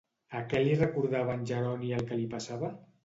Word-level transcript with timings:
A 0.37 0.39
què 0.53 0.61
li 0.63 0.71
recordava 0.79 1.35
a 1.35 1.35
en 1.41 1.43
Jeroni 1.51 1.93
el 1.99 2.07
que 2.09 2.19
li 2.23 2.27
passava? 2.33 2.73